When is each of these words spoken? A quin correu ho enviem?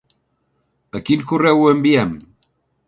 A 0.99 1.03
quin 1.11 1.23
correu 1.33 1.61
ho 1.67 1.71
enviem? 1.77 2.19